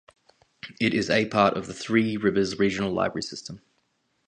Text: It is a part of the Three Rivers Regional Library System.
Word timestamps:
It 0.79 0.95
is 0.95 1.11
a 1.11 1.27
part 1.27 1.55
of 1.55 1.67
the 1.67 1.75
Three 1.75 2.17
Rivers 2.17 2.57
Regional 2.57 2.91
Library 2.91 3.21
System. 3.21 3.61